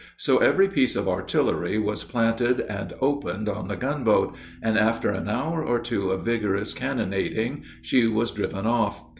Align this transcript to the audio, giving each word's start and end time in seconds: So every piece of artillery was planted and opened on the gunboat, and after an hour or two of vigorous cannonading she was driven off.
So 0.17 0.39
every 0.39 0.67
piece 0.67 0.95
of 0.95 1.07
artillery 1.07 1.77
was 1.77 2.03
planted 2.03 2.59
and 2.61 2.91
opened 3.01 3.47
on 3.47 3.67
the 3.67 3.75
gunboat, 3.75 4.33
and 4.59 4.75
after 4.75 5.11
an 5.11 5.29
hour 5.29 5.63
or 5.63 5.77
two 5.79 6.09
of 6.09 6.25
vigorous 6.25 6.73
cannonading 6.73 7.61
she 7.83 8.07
was 8.07 8.31
driven 8.31 8.65
off. 8.65 9.03